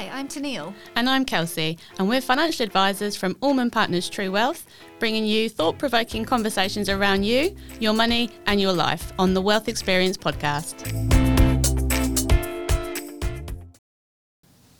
[0.00, 0.72] Hi, I'm Teneale.
[0.96, 4.66] And I'm Kelsey, and we're financial advisors from Alman Partners True Wealth,
[4.98, 9.68] bringing you thought provoking conversations around you, your money, and your life on the Wealth
[9.68, 10.86] Experience podcast.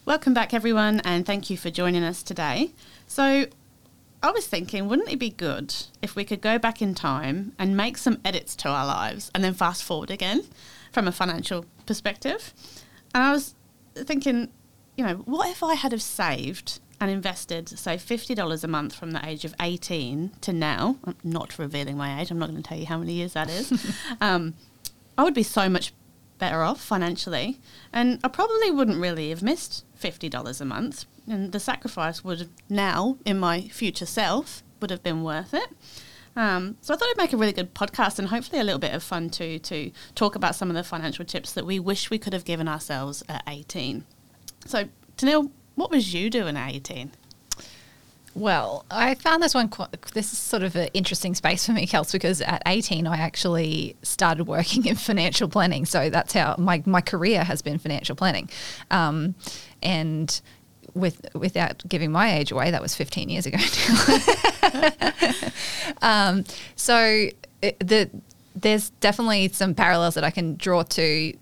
[0.06, 2.70] Welcome back, everyone, and thank you for joining us today.
[3.06, 3.44] So,
[4.22, 7.76] I was thinking, wouldn't it be good if we could go back in time and
[7.76, 10.44] make some edits to our lives and then fast forward again
[10.92, 12.54] from a financial perspective?
[13.14, 13.54] And I was
[13.94, 14.48] thinking,
[15.00, 19.12] you know, what if I had have saved and invested, say, $50 a month from
[19.12, 20.96] the age of 18 to now?
[21.04, 23.48] I'm not revealing my age, I'm not going to tell you how many years that
[23.48, 23.94] is.
[24.20, 24.52] um,
[25.16, 25.94] I would be so much
[26.36, 27.60] better off financially.
[27.94, 31.06] And I probably wouldn't really have missed $50 a month.
[31.26, 35.70] And the sacrifice would now, in my future self, would have been worth it.
[36.36, 38.92] Um, so I thought I'd make a really good podcast and hopefully a little bit
[38.92, 42.18] of fun too to talk about some of the financial tips that we wish we
[42.18, 44.04] could have given ourselves at 18.
[44.66, 47.12] So, Teneale, what was you doing at 18?
[48.34, 51.86] Well, I found this one quite, this is sort of an interesting space for me,
[51.86, 55.84] Kels, because at 18 I actually started working in financial planning.
[55.84, 58.48] So that's how my, my career has been financial planning.
[58.90, 59.34] Um,
[59.82, 60.40] and
[60.94, 63.58] with without giving my age away, that was 15 years ago.
[66.02, 66.44] um,
[66.76, 67.28] so
[67.60, 68.10] the
[68.54, 71.32] there's definitely some parallels that I can draw to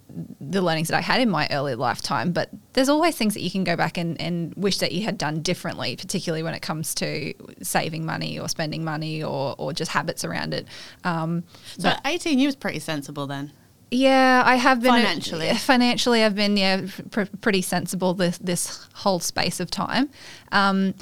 [0.41, 3.51] the learnings that I had in my early lifetime, but there's always things that you
[3.51, 6.95] can go back and, and wish that you had done differently, particularly when it comes
[6.97, 10.67] to saving money or spending money or, or just habits around it.
[11.05, 11.45] Um,
[11.79, 13.53] so 18 you was pretty sensible then.
[13.91, 15.49] Yeah, I have been financially.
[15.49, 20.11] A, financially, I've been yeah pr- pretty sensible this this whole space of time,
[20.53, 20.95] um,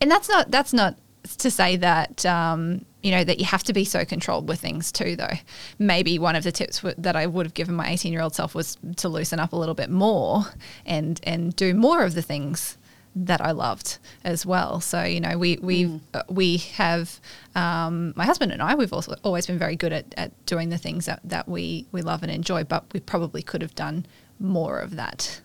[0.00, 0.96] and that's not that's not
[1.36, 4.92] to say that um, you know that you have to be so controlled with things
[4.92, 5.16] too.
[5.16, 5.34] Though
[5.78, 8.34] maybe one of the tips w- that I would have given my eighteen year old
[8.34, 10.44] self was to loosen up a little bit more
[10.86, 12.78] and and do more of the things
[13.16, 14.80] that I loved as well.
[14.80, 16.00] So you know, we we mm.
[16.12, 17.20] uh, we have
[17.54, 18.74] um, my husband and I.
[18.74, 22.02] We've also always been very good at, at doing the things that, that we we
[22.02, 24.06] love and enjoy, but we probably could have done
[24.40, 25.40] more of that.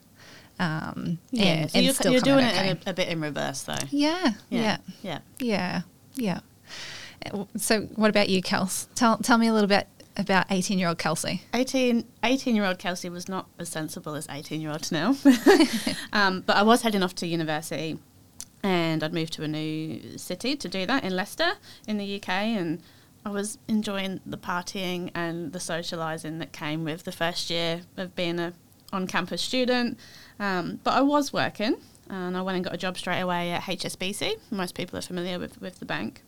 [0.59, 2.71] Um, yeah, and, so and you're, you're doing okay.
[2.71, 3.75] it a, a, bit in reverse, though.
[3.89, 5.81] Yeah, yeah, yeah, yeah,
[6.15, 6.39] yeah.
[7.23, 7.43] yeah.
[7.57, 8.87] So, what about you, Kels?
[8.95, 9.87] Tell tell me a little bit
[10.19, 11.41] about 18 year old Kelsey?
[11.53, 15.15] 18, 18 year old Kelsey was not as sensible as 18 year old now.
[16.13, 17.97] um, but I was heading off to university
[18.61, 21.53] and I'd moved to a new city to do that in Leicester
[21.87, 22.29] in the UK.
[22.29, 22.81] And
[23.25, 28.15] I was enjoying the partying and the socialising that came with the first year of
[28.15, 28.53] being a
[28.91, 29.97] on campus student.
[30.39, 31.75] Um, but I was working
[32.09, 34.39] and I went and got a job straight away at HSBC.
[34.51, 36.23] Most people are familiar with, with the bank.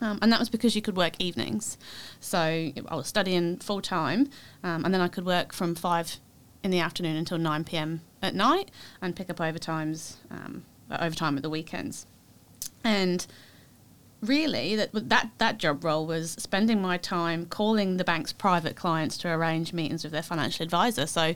[0.00, 1.78] Um, and that was because you could work evenings.
[2.18, 4.28] So I was studying full time,
[4.64, 6.16] um, and then I could work from five
[6.64, 8.00] in the afternoon until 9 p.m.
[8.20, 8.70] at night
[9.00, 12.06] and pick up overtimes, um, overtime at the weekends.
[12.82, 13.24] And
[14.20, 19.16] really, that, that, that job role was spending my time calling the bank's private clients
[19.18, 21.06] to arrange meetings with their financial advisor.
[21.06, 21.34] So,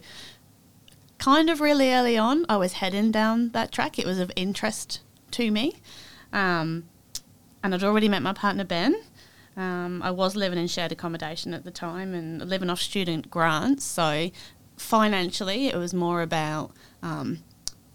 [1.19, 3.99] kind of really early on, I was heading down that track.
[3.99, 5.01] It was of interest
[5.33, 5.75] to me.
[6.33, 6.85] Um,
[7.63, 8.97] and I'd already met my partner Ben.
[9.57, 13.85] Um, I was living in shared accommodation at the time and living off student grants,
[13.85, 14.31] so
[14.77, 16.73] financially it was more about
[17.03, 17.43] um,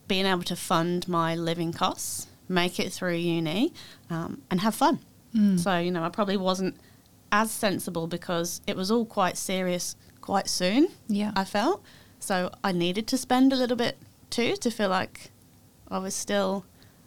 [0.07, 3.71] being able to fund my living costs, make it through uni,
[4.09, 4.99] um, and have fun.
[5.35, 5.59] Mm.
[5.59, 6.75] So you know, I probably wasn't
[7.31, 10.87] as sensible because it was all quite serious quite soon.
[11.07, 11.83] Yeah, I felt
[12.21, 13.97] so I needed to spend a little bit
[14.29, 15.31] too to feel like
[15.89, 16.65] I was still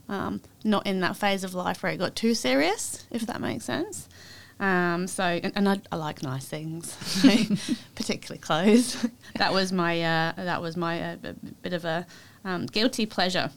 [0.09, 3.65] um, not in that phase of life where it got too serious, if that makes
[3.65, 4.09] sense.
[4.61, 6.97] Um, so, and, and I, I, like nice things,
[7.95, 9.07] particularly clothes.
[9.37, 11.17] that was my uh, that was my uh,
[11.63, 12.07] bit of a
[12.45, 13.51] um, guilty pleasure,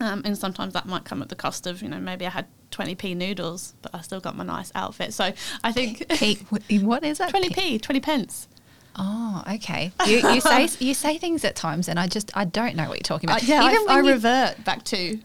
[0.00, 2.46] um, and sometimes that might come at the cost of you know maybe I had
[2.72, 5.14] 20p noodles, but I still got my nice outfit.
[5.14, 5.32] So
[5.62, 6.34] I think P,
[6.80, 7.32] what is that?
[7.32, 8.48] 20p, 20 pence.
[8.96, 9.92] Oh, okay.
[10.06, 12.98] You, you say you say things at times, and I just I don't know what
[12.98, 13.42] you're talking about.
[13.42, 15.18] Uh, yeah, Even I, I revert back to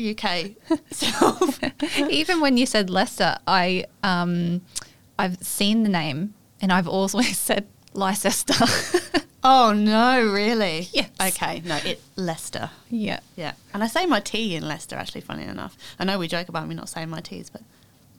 [0.00, 0.50] UK
[0.90, 1.60] self.
[2.10, 4.62] Even when you said Leicester, I um,
[5.18, 8.64] I've seen the name and I've always said Leicester.
[9.44, 10.88] oh no, really?
[10.92, 11.10] Yes.
[11.20, 12.70] Okay, no, it Leicester.
[12.88, 13.52] Yeah, yeah.
[13.74, 14.96] And I say my tea in Leicester.
[14.96, 17.62] Actually, funny enough, I know we joke about me not saying my teas, but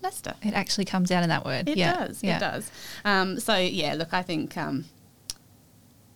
[0.02, 0.34] Leicester.
[0.44, 1.70] It actually comes out in that word.
[1.70, 2.06] It yeah.
[2.06, 2.24] does.
[2.24, 2.38] Yeah.
[2.38, 2.72] It does.
[3.06, 4.86] Um, so yeah, look, I think um,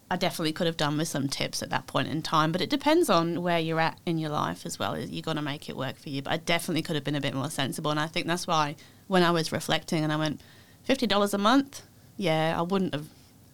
[0.09, 2.69] I definitely could have done with some tips at that point in time, but it
[2.69, 4.99] depends on where you're at in your life as well.
[4.99, 6.21] You're going to make it work for you.
[6.21, 8.75] But I definitely could have been a bit more sensible, and I think that's why
[9.07, 10.41] when I was reflecting and I went
[10.83, 11.81] fifty dollars a month,
[12.17, 13.07] yeah, I wouldn't have,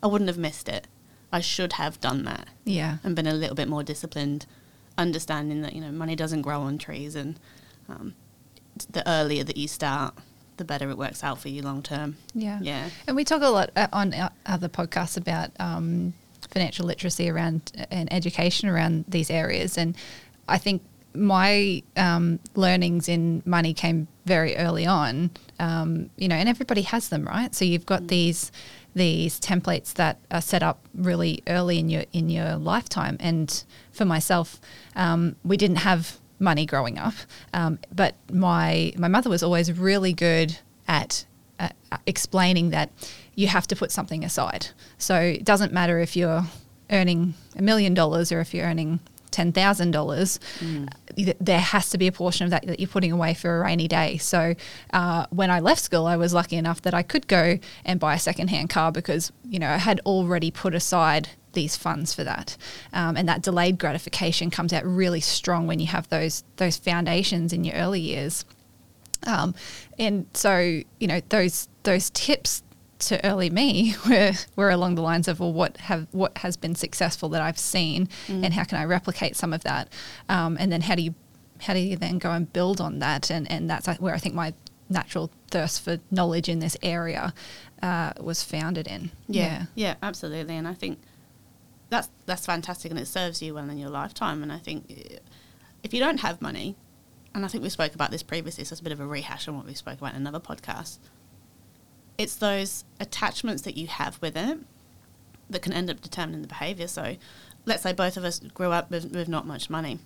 [0.04, 0.88] I wouldn't have missed it.
[1.32, 2.50] I should have done that.
[2.66, 4.46] Yeah, and been a little bit more disciplined
[4.98, 7.40] understanding that you know money doesn't grow on trees, and
[7.88, 8.14] um,
[8.92, 10.14] the earlier that you start,
[10.58, 12.18] the better it works out for you long term.
[12.34, 12.60] Yeah.
[12.62, 12.90] Yeah.
[13.08, 14.14] And we talk a lot uh, on
[14.46, 16.14] other podcasts about um,
[16.50, 19.78] financial literacy around and education around these areas.
[19.78, 19.96] And
[20.48, 20.82] I think
[21.14, 27.10] my um, learnings in money came very early on, um, you know, and everybody has
[27.10, 27.54] them, right?
[27.54, 28.52] So you've got these
[28.94, 33.18] these templates that are set up really early in your in your lifetime.
[33.20, 34.60] And for myself,
[34.96, 37.14] um, we didn't have money growing up,
[37.54, 40.58] um, but my my mother was always really good
[40.88, 41.26] at
[41.60, 41.70] uh,
[42.08, 42.90] explaining that
[43.36, 44.68] you have to put something aside.
[44.98, 46.44] So it doesn't matter if you're
[46.90, 49.00] earning a million dollars or if you're earning
[49.32, 50.40] ten thousand dollars,
[51.40, 53.88] there has to be a portion of that that you're putting away for a rainy
[53.88, 54.18] day.
[54.18, 54.56] So
[54.94, 58.16] uh, when I left school, I was lucky enough that I could go and buy
[58.16, 62.58] a secondhand car because you know I had already put aside these funds for that,
[62.94, 67.54] um, and that delayed gratification comes out really strong when you have those those foundations
[67.54, 68.46] in your early years.
[69.28, 69.54] Um,
[70.00, 72.64] and so, you know, those those tips
[73.00, 76.76] to early me were, were along the lines of, well, what have what has been
[76.76, 79.90] successful that I've seen, and how can I replicate some of that,
[80.30, 81.16] um, and then how do you
[81.62, 84.36] how do you then go and build on that, and and that's where I think
[84.36, 84.54] my
[84.90, 87.34] natural thirst for knowledge in this area
[87.82, 89.12] uh, was founded in.
[89.28, 90.56] Yeah, yeah, absolutely.
[90.56, 91.00] And I think
[91.92, 94.42] that's that's fantastic, and it serves you well in your lifetime.
[94.42, 95.18] And I think eh,
[95.84, 96.76] if you don't have money,
[97.36, 99.48] and I think we spoke about this previously, so it's a bit of a rehash
[99.48, 101.00] on what we spoke about in another podcast.
[102.18, 104.60] It's those attachments that you have with it
[105.50, 106.88] that can end up determining the behaviour.
[106.88, 107.18] So,
[107.66, 110.00] let's say both of us grew up with, with not much money.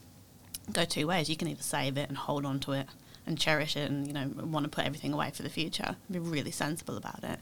[0.73, 1.29] Go two ways.
[1.29, 2.87] You can either save it and hold on to it
[3.27, 5.97] and cherish it, and you know want to put everything away for the future.
[6.09, 7.39] Be really sensible about it.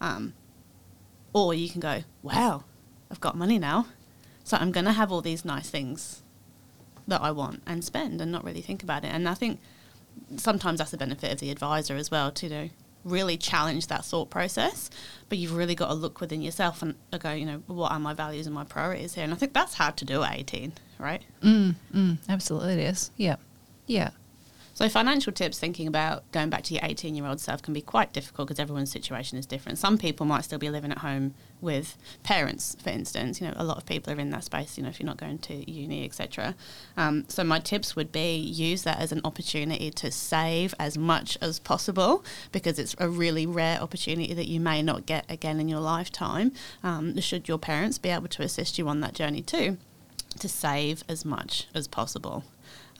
[0.00, 0.34] Um,
[1.32, 2.64] or you can go, wow,
[3.10, 3.86] I've got money now.
[4.44, 6.22] So I'm going to have all these nice things
[7.08, 9.08] that I want and spend and not really think about it.
[9.08, 9.60] And I think
[10.36, 12.68] sometimes that's the benefit of the advisor as well to you know,
[13.04, 14.90] really challenge that thought process.
[15.28, 18.14] But you've really got to look within yourself and go, you know, what are my
[18.14, 19.24] values and my priorities here?
[19.24, 21.22] And I think that's hard to do at 18, right?
[21.42, 23.10] Mm, mm, absolutely, it is.
[23.16, 23.36] Yeah,
[23.86, 24.10] yeah.
[24.76, 27.80] So financial tips thinking about going back to your 18 year old self can be
[27.80, 29.78] quite difficult because everyone's situation is different.
[29.78, 31.32] Some people might still be living at home
[31.62, 33.40] with parents, for instance.
[33.40, 35.16] You know, a lot of people are in that space, you know, if you're not
[35.16, 36.54] going to uni, etc.
[36.94, 41.38] Um, so my tips would be use that as an opportunity to save as much
[41.40, 42.22] as possible
[42.52, 46.52] because it's a really rare opportunity that you may not get again in your lifetime.
[46.82, 49.78] Um, should your parents be able to assist you on that journey too,
[50.38, 52.44] to save as much as possible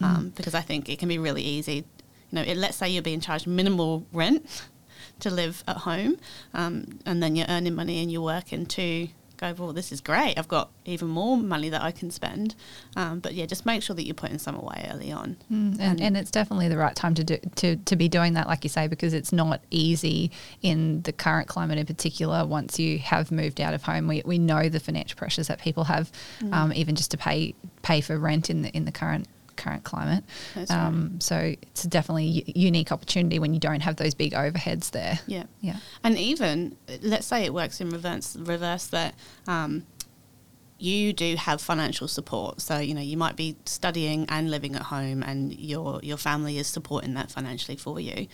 [0.00, 1.84] um, because I think it can be really easy.
[2.31, 4.64] You know, it, let's say you're being charged minimal rent
[5.20, 6.19] to live at home,
[6.54, 10.38] um, and then you're earning money and you're working to go, well, this is great.
[10.38, 12.54] I've got even more money that I can spend.
[12.96, 15.37] Um, but yeah, just make sure that you're putting some away early on.
[15.52, 18.46] Mm, and, and it's definitely the right time to do to, to be doing that,
[18.46, 20.31] like you say, because it's not easy
[20.62, 22.44] in the current climate in particular.
[22.44, 25.84] Once you have moved out of home, we, we know the financial pressures that people
[25.84, 26.10] have,
[26.52, 30.25] um, even just to pay pay for rent in the in the current current climate.
[30.69, 35.19] Um, so it's definitely a unique opportunity when you don't have those big overheads there.
[35.26, 35.44] Yeah.
[35.61, 35.76] Yeah.
[36.05, 39.14] And even let's say it works in reverse, reverse that
[39.47, 39.87] um,
[40.79, 42.61] you do have financial support.
[42.61, 46.58] So you know you might be studying and living at home, and your your family
[46.58, 48.27] is supporting that financially for you.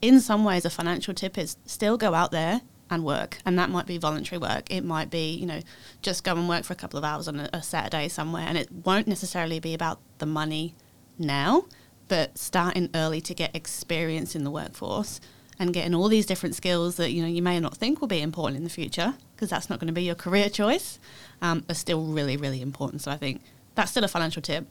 [0.00, 2.60] In some ways, a financial tip is still go out there
[2.90, 4.70] and work, and that might be voluntary work.
[4.70, 5.60] It might be you know
[6.00, 8.56] just go and work for a couple of hours on a, a Saturday somewhere, and
[8.56, 10.72] it won't necessarily be about the money
[11.18, 11.64] now,
[12.06, 15.20] but starting early to get experience in the workforce
[15.58, 18.22] and getting all these different skills that you know you may not think will be
[18.22, 21.00] important in the future because that's not going to be your career choice
[21.42, 23.42] um, are still really really important so i think
[23.74, 24.66] that's still a financial tip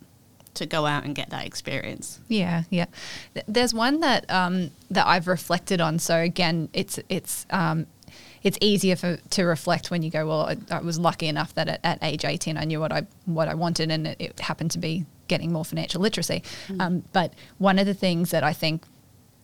[0.53, 2.85] to go out and get that experience Yeah, yeah.
[3.47, 5.99] There's one that um, that I've reflected on.
[5.99, 7.87] So again, it's it's um,
[8.43, 10.27] it's easier for to reflect when you go.
[10.27, 13.05] Well, I, I was lucky enough that at, at age 18, I knew what I
[13.25, 16.43] what I wanted, and it, it happened to be getting more financial literacy.
[16.79, 18.83] Um, but one of the things that I think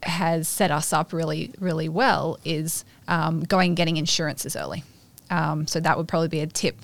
[0.03, 4.83] has set us up really really well is um, going and getting insurances early.
[5.29, 6.77] Um, so that would probably be a tip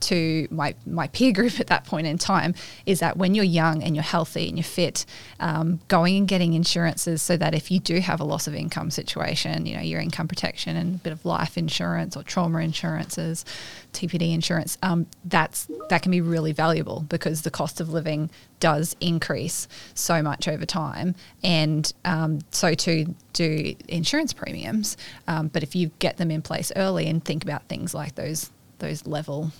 [0.00, 2.54] to my my peer group at that point in time
[2.86, 5.04] is that when you're young and you're healthy and you're fit,
[5.40, 8.90] um, going and getting insurances so that if you do have a loss of income
[8.90, 13.44] situation, you know your income protection and a bit of life insurance or trauma insurances,
[13.92, 18.96] TPD insurance, um, that's that can be really valuable because the cost of living does
[19.00, 24.96] increase so much over time, and um, so too do insurance premiums.
[25.26, 28.50] Um, but if you get them in place early and think about things like those
[28.78, 29.52] those level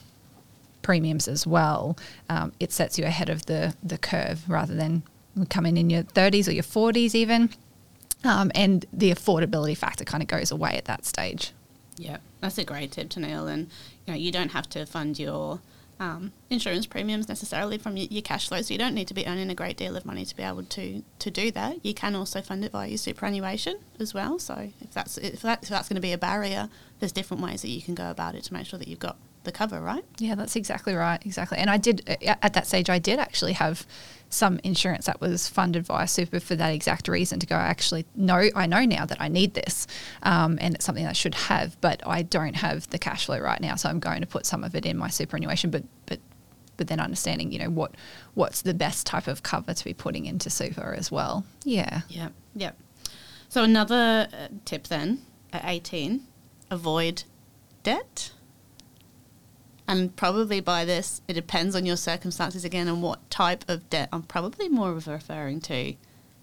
[0.89, 1.99] premiums as well,
[2.31, 5.03] um, it sets you ahead of the the curve rather than
[5.51, 7.51] coming in your 30s or your 40s even.
[8.25, 11.53] Um, and the affordability factor kind of goes away at that stage.
[11.99, 13.47] Yeah, that's a great tip to nail.
[13.47, 13.69] And
[14.07, 15.61] you know, you don't have to fund your
[16.01, 19.27] um, insurance premiums necessarily from your, your, cash flow, so you don't need to be
[19.27, 21.85] earning a great deal of money to be able to to do that.
[21.85, 24.39] You can also fund it via your superannuation as well.
[24.39, 27.61] So if that's if, that, if that's going to be a barrier, there's different ways
[27.61, 30.05] that you can go about it to make sure that you've got the cover, right?
[30.19, 31.25] Yeah, that's exactly right.
[31.25, 31.59] Exactly.
[31.59, 32.07] And I did
[32.43, 33.87] at that stage, I did actually have
[34.31, 38.51] some insurance that was funded via super for that exact reason to go actually no
[38.55, 39.87] i know now that i need this
[40.23, 43.63] um, and it's something i should have but i don't have the cash flow right
[43.63, 46.21] now so i'm going to put some of it in my superannuation but but
[46.77, 47.95] but then understanding you know what
[48.35, 52.29] what's the best type of cover to be putting into super as well yeah yeah
[52.55, 52.73] yeah
[53.49, 55.23] so another uh, tip then
[55.55, 56.21] at 18
[56.71, 57.23] avoid
[57.83, 58.33] debt
[59.89, 64.11] and probably by this, it depends on your circumstances again and what type of debt.
[64.13, 65.95] I'm probably more of referring to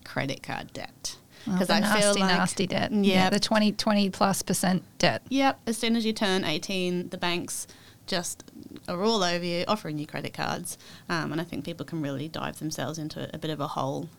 [0.03, 1.17] credit card debt.
[1.45, 2.91] Because well, I nasty, feel like nasty debt.
[2.91, 3.05] Yep.
[3.05, 5.21] Yeah, the 20, 20 plus percent debt.
[5.29, 5.59] Yep.
[5.67, 7.67] As soon as you turn 18, the banks
[8.07, 8.51] just
[8.87, 10.79] are all over you, offering you credit cards.
[11.07, 14.09] Um, and I think people can really dive themselves into a bit of a hole.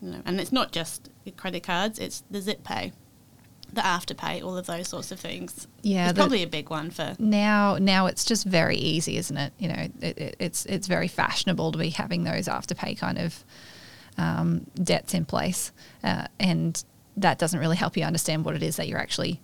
[0.00, 2.92] You know, and it's not just credit cards; it's the zip pay
[3.72, 5.66] the afterpay, all of those sorts of things.
[5.82, 7.76] Yeah, it's probably a big one for now.
[7.78, 9.52] Now it's just very easy, isn't it?
[9.58, 13.44] You know, it, it, it's it's very fashionable to be having those afterpay kind of
[14.18, 16.82] um, debts in place, uh, and
[17.16, 19.40] that doesn't really help you understand what it is that you're actually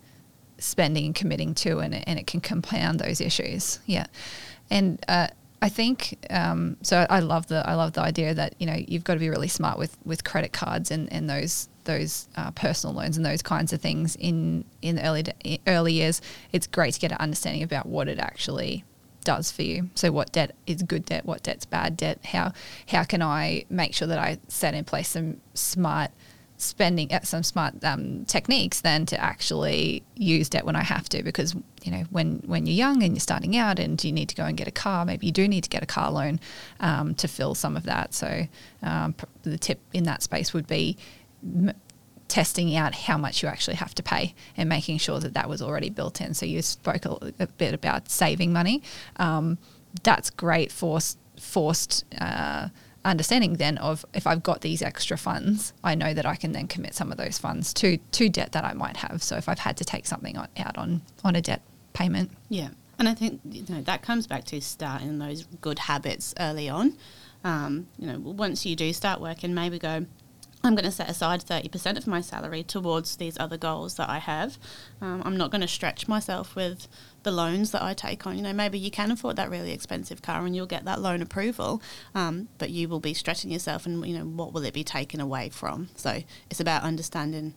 [0.58, 3.80] spending and committing to, and it, and it can compound those issues.
[3.86, 4.06] Yeah,
[4.70, 5.02] and.
[5.08, 5.28] Uh,
[5.62, 7.06] I think um, so.
[7.08, 9.46] I love the I love the idea that you know you've got to be really
[9.46, 13.72] smart with with credit cards and, and those those uh, personal loans and those kinds
[13.72, 15.24] of things in in early
[15.68, 16.20] early years.
[16.50, 18.84] It's great to get an understanding about what it actually
[19.22, 19.88] does for you.
[19.94, 22.18] So what debt is good debt, what debt's bad debt.
[22.24, 22.52] How
[22.88, 26.10] how can I make sure that I set in place some smart
[26.62, 31.22] spending at some smart um, techniques than to actually use debt when I have to
[31.22, 34.34] because you know when when you're young and you're starting out and you need to
[34.34, 36.38] go and get a car maybe you do need to get a car loan
[36.80, 38.14] um, to fill some of that.
[38.14, 38.46] So
[38.82, 40.96] um, the tip in that space would be
[41.44, 41.72] m-
[42.28, 45.60] testing out how much you actually have to pay and making sure that that was
[45.60, 46.32] already built in.
[46.34, 48.82] So you spoke a, a bit about saving money.
[49.16, 49.58] Um,
[50.02, 50.98] that's great for
[51.38, 52.68] forced uh,
[53.04, 56.68] understanding then of if I've got these extra funds, I know that I can then
[56.68, 59.22] commit some of those funds to to debt that I might have.
[59.22, 62.68] So if I've had to take something out on on a debt payment, yeah.
[62.98, 66.96] And I think you know that comes back to starting those good habits early on.
[67.44, 70.06] Um, you know, once you do start working, maybe go.
[70.64, 74.18] I'm going to set aside 30% of my salary towards these other goals that I
[74.18, 74.58] have.
[75.00, 76.86] Um, I'm not going to stretch myself with
[77.24, 78.36] the loans that I take on.
[78.36, 81.20] You know, maybe you can afford that really expensive car and you'll get that loan
[81.20, 81.82] approval,
[82.14, 85.20] um, but you will be stretching yourself and, you know, what will it be taken
[85.20, 85.88] away from?
[85.96, 87.54] So it's about understanding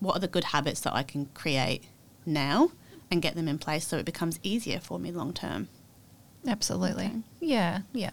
[0.00, 1.84] what are the good habits that I can create
[2.26, 2.72] now
[3.10, 5.68] and get them in place so it becomes easier for me long term.
[6.46, 7.06] Absolutely.
[7.06, 7.22] Okay.
[7.40, 8.10] Yeah, yeah.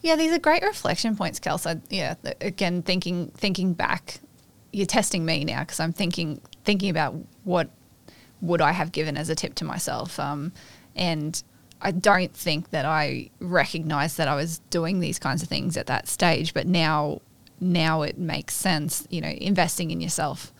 [0.00, 1.80] Yeah, these are great reflection points, Kelsey.
[1.90, 4.20] Yeah, again, thinking thinking back,
[4.72, 7.14] you're testing me now because I'm thinking thinking about
[7.44, 7.70] what
[8.40, 10.18] would I have given as a tip to myself?
[10.20, 10.52] Um,
[10.94, 11.42] and
[11.80, 15.86] I don't think that I recognized that I was doing these kinds of things at
[15.86, 17.20] that stage, but now
[17.60, 19.06] now it makes sense.
[19.10, 20.52] You know, investing in yourself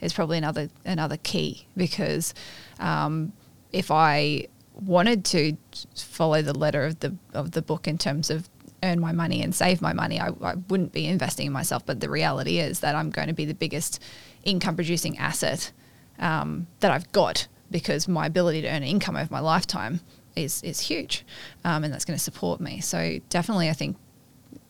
[0.00, 2.34] is probably another another key because
[2.78, 3.32] um,
[3.72, 5.56] if I wanted to
[5.94, 8.48] follow the letter of the of the book in terms of
[8.82, 11.84] earn my money and save my money, I, I wouldn't be investing in myself.
[11.84, 14.02] But the reality is that I'm going to be the biggest
[14.44, 15.72] income producing asset
[16.18, 20.00] um, that I've got because my ability to earn income over my lifetime
[20.36, 21.24] is is huge,
[21.64, 22.80] um, and that's going to support me.
[22.80, 23.96] So definitely, I think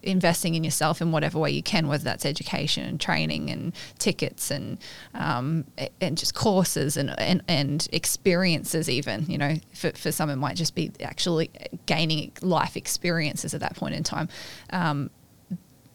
[0.06, 4.50] investing in yourself in whatever way you can, whether that's education and training and tickets
[4.50, 4.78] and
[5.14, 5.64] um,
[6.00, 10.56] and just courses and, and, and experiences even, you know, for, for some it might
[10.56, 11.50] just be actually
[11.86, 14.28] gaining life experiences at that point in time.
[14.70, 15.10] Um,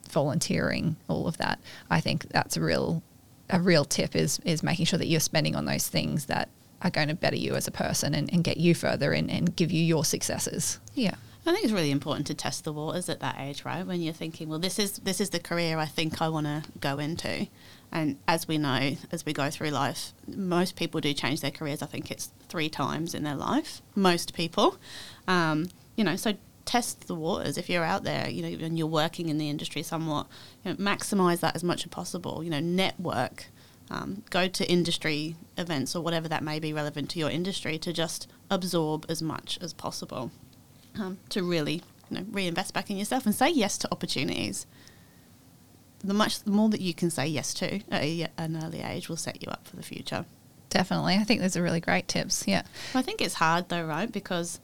[0.10, 1.60] volunteering, all of that.
[1.90, 3.02] I think that's a real
[3.50, 6.50] a real tip is is making sure that you're spending on those things that
[6.82, 9.56] are going to better you as a person and, and get you further and, and
[9.56, 10.80] give you your successes.
[10.96, 11.16] Yeah.
[11.44, 13.86] I think it's really important to test the waters at that age, right?
[13.86, 16.64] When you're thinking, well, this is this is the career I think I want to
[16.80, 17.48] go into,
[17.92, 21.82] and as we know, as we go through life, most people do change their careers.
[21.82, 23.82] I think it's three times in their life.
[23.96, 24.78] Most people,
[25.28, 26.34] um, you know, so
[26.66, 29.82] test the waters if you're out there, you know, and you're working in the industry
[29.82, 30.28] somewhat.
[30.64, 32.44] You know, maximize that as much as possible.
[32.44, 33.48] You know, network.
[33.90, 37.92] Um, go to industry events or whatever that may be relevant to your industry to
[37.92, 40.32] just absorb as much as possible.
[40.96, 44.66] Um, to really you know, reinvest back in yourself and say yes to opportunities.
[46.04, 49.08] The much the more that you can say yes to at a, an early age
[49.08, 50.26] will set you up for the future.
[50.70, 51.16] Definitely.
[51.16, 52.46] I think those are really great tips.
[52.48, 52.64] Yeah.
[52.96, 54.12] I think it's hard though, right?
[54.12, 54.60] Because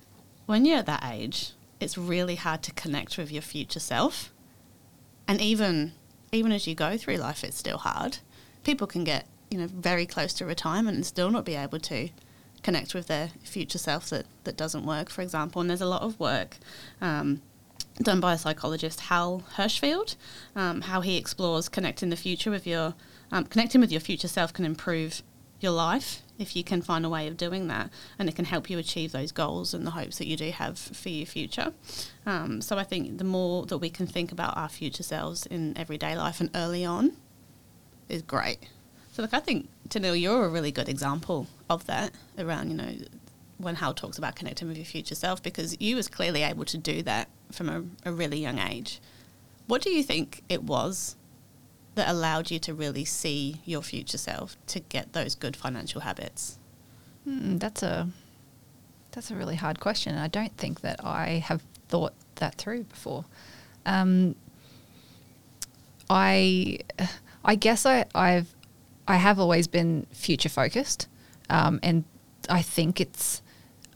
[0.45, 4.33] when you're at that age, it's really hard to connect with your future self.
[5.27, 5.93] And even
[6.31, 8.17] even as you go through life, it's still hard.
[8.63, 12.09] People can get you know very close to retirement and still not be able to
[12.63, 15.61] connect with their future self that, that doesn't work, for example.
[15.61, 16.57] And there's a lot of work
[17.01, 17.41] um,
[18.01, 20.15] done by a psychologist, Hal Hershfield,
[20.55, 22.95] um, how he explores connecting the future with your
[23.31, 25.21] um, connecting with your future self can improve
[25.59, 28.69] your life if you can find a way of doing that, and it can help
[28.69, 31.73] you achieve those goals and the hopes that you do have for your future.
[32.25, 35.75] Um, so I think the more that we can think about our future selves in
[35.77, 37.13] everyday life and early on
[38.07, 38.59] is great.
[39.17, 42.93] So look, I think Teneale, you're a really good example of that around, you know,
[43.57, 46.77] when Hal talks about connecting with your future self, because you was clearly able to
[46.77, 49.01] do that from a, a really young age.
[49.65, 51.15] What do you think it was
[51.95, 56.59] that allowed you to really see your future self to get those good financial habits?
[57.27, 58.09] Mm, that's a
[59.13, 60.15] that's a really hard question.
[60.15, 63.25] I don't think that I have thought that through before.
[63.83, 64.35] Um,
[66.07, 66.77] I
[67.43, 68.53] I guess I I've
[69.07, 71.07] I have always been future focused,
[71.49, 72.03] um, and
[72.49, 73.41] I think it's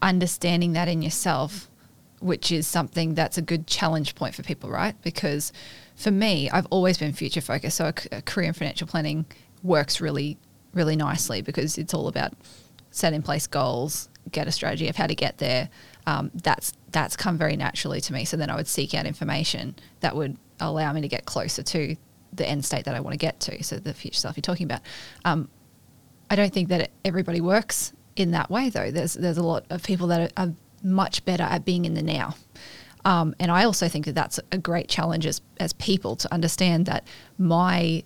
[0.02, 1.70] understanding that in yourself,
[2.20, 4.96] which is something that's a good challenge point for people, right?
[5.02, 5.52] Because
[5.96, 7.78] for me, I've always been future focused.
[7.78, 9.26] So a, a career in financial planning
[9.64, 10.38] works really,
[10.74, 12.34] really nicely because it's all about
[12.90, 15.70] set in place goals, get a strategy of how to get there.
[16.08, 18.26] Um, that's that's come very naturally to me.
[18.26, 21.96] So then I would seek out information that would allow me to get closer to
[22.34, 23.64] the end state that I want to get to.
[23.64, 24.82] So the future self you're talking about.
[25.26, 25.50] Um,
[26.30, 28.92] I don't think that everybody works in that way though.
[28.92, 32.02] There's there's a lot of people that are, are much better at being in the
[32.02, 32.36] now.
[33.04, 36.86] Um, and I also think that that's a great challenge as, as people to understand
[36.86, 37.08] that
[37.38, 38.04] my,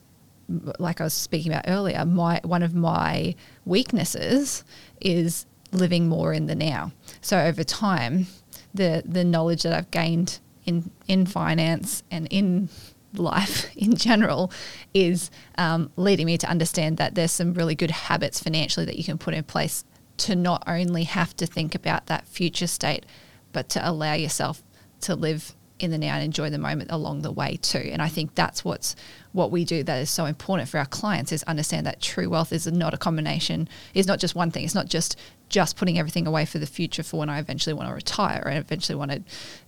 [0.80, 3.36] like I was speaking about earlier, my one of my
[3.66, 4.64] weaknesses
[5.02, 6.92] is living more in the now.
[7.22, 8.28] So over time,
[8.74, 12.70] the the knowledge that I've gained in in finance and in
[13.20, 14.52] life in general
[14.94, 19.04] is um, leading me to understand that there's some really good habits financially that you
[19.04, 19.84] can put in place
[20.18, 23.06] to not only have to think about that future state,
[23.52, 24.64] but to allow yourself
[25.02, 27.90] to live in the now and enjoy the moment along the way too.
[27.92, 28.96] And I think that's what's
[29.34, 32.54] what we do that is so important for our clients is understand that true wealth
[32.54, 34.64] is not a combination, is not just one thing.
[34.64, 35.18] It's not just
[35.50, 38.52] just putting everything away for the future for when I eventually want to retire or
[38.52, 39.22] eventually want to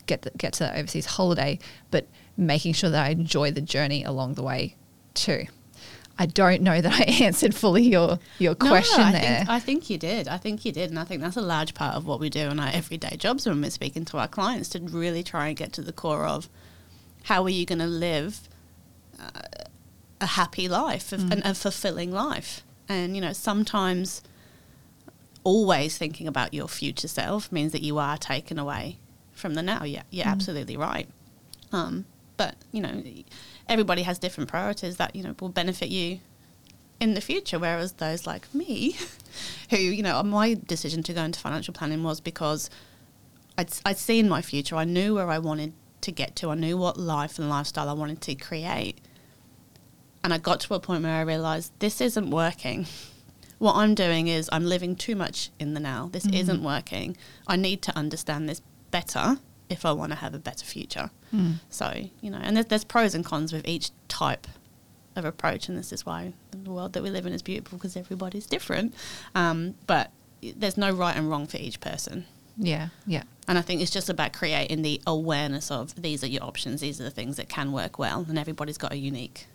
[0.06, 1.60] get the, get to that overseas holiday,
[1.91, 4.76] but making sure that I enjoy the journey along the way
[5.13, 5.46] too.
[6.19, 9.38] I don't know that I answered fully your your question no, I there.
[9.38, 10.27] Think, I think you did.
[10.27, 12.41] I think you did, and I think that's a large part of what we do
[12.41, 15.73] in our everyday jobs when we're speaking to our clients to really try and get
[15.73, 16.49] to the core of
[17.23, 18.47] how are you going to live
[19.19, 19.41] uh,
[20.21, 21.32] a happy life mm.
[21.32, 22.63] and a fulfilling life.
[22.89, 24.23] And you know, sometimes
[25.43, 28.97] always thinking about your future self means that you are taken away
[29.34, 29.84] from the now.
[29.84, 30.32] Yeah, you're mm.
[30.32, 31.08] absolutely right.
[31.71, 32.06] Um,
[32.38, 33.03] but you know
[33.69, 36.19] everybody has different priorities that you know will benefit you
[36.99, 37.60] in the future.
[37.60, 38.97] Whereas those like me,
[39.69, 42.69] who you know, my decision to go into financial planning was because
[43.58, 44.75] I'd I'd seen my future.
[44.75, 46.51] I knew where I wanted to get to.
[46.51, 48.99] I knew what life and lifestyle I wanted to create.
[50.23, 52.86] And I got to a point where I realized this isn't working.
[53.60, 56.10] What I'm doing is I'm living too much in the now.
[56.12, 56.36] This mm-hmm.
[56.36, 57.17] isn't working.
[57.47, 61.10] I need to understand this better if I want to have a better future.
[61.34, 61.56] Mm.
[61.69, 64.47] So, you know, and there's, there's pros and cons with each type
[65.15, 67.97] of approach, and this is why the world that we live in is beautiful because
[67.97, 68.93] everybody's different.
[69.36, 72.25] Um, but there's no right and wrong for each person.
[72.58, 73.23] Yeah, yeah.
[73.47, 76.99] And I think it's just about creating the awareness of these are your options, these
[76.99, 79.47] are the things that can work well, and everybody's got a unique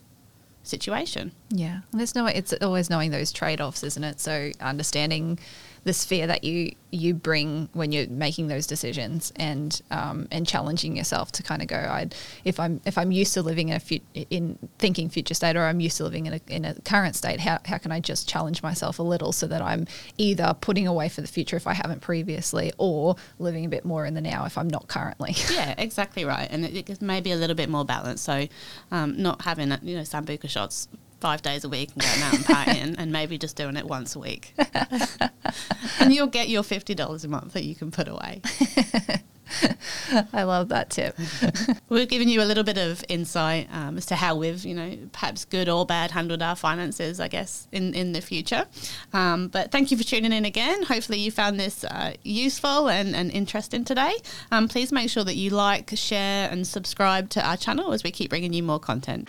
[0.63, 1.33] situation.
[1.51, 2.27] Yeah, there's no.
[2.27, 4.21] It's always knowing those trade offs, isn't it?
[4.21, 5.39] So understanding
[5.85, 10.97] the sphere that you you bring when you're making those decisions and um, and challenging
[10.97, 12.15] yourself to kind of go I'd
[12.45, 15.63] if I'm if I'm used to living in a fu- in thinking future state or
[15.63, 18.29] I'm used to living in a, in a current state how, how can I just
[18.29, 19.87] challenge myself a little so that I'm
[20.19, 24.05] either putting away for the future if I haven't previously or living a bit more
[24.05, 25.35] in the now if I'm not currently?
[25.53, 26.49] Yeah exactly right.
[26.51, 28.47] And it, it may be a little bit more balanced so
[28.91, 30.89] um, not having you know sambuca shots
[31.23, 34.17] five days a week and going out and partying and maybe just doing it once
[34.17, 34.55] a week.
[36.01, 38.43] and you'll get your $50 a month that you can put away.
[40.33, 41.17] I love that tip.
[41.89, 44.99] We've given you a little bit of insight um, as to how we've, you know,
[45.13, 48.67] perhaps good or bad handled our finances, I guess, in, in the future.
[49.13, 50.83] Um, but thank you for tuning in again.
[50.85, 54.15] Hopefully, you found this uh, useful and, and interesting today.
[54.51, 58.11] Um, please make sure that you like, share, and subscribe to our channel as we
[58.11, 59.29] keep bringing you more content.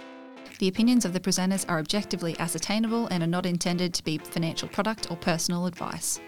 [0.60, 4.68] The opinions of the presenters are objectively ascertainable and are not intended to be financial
[4.68, 6.20] product or personal advice.